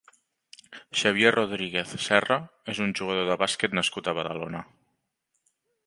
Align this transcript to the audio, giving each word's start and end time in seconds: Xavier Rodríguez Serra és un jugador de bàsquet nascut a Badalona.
Xavier 1.01 1.33
Rodríguez 1.35 1.93
Serra 2.07 2.39
és 2.75 2.81
un 2.87 2.97
jugador 3.01 3.31
de 3.31 3.39
bàsquet 3.45 3.79
nascut 3.81 4.11
a 4.13 4.17
Badalona. 4.23 4.65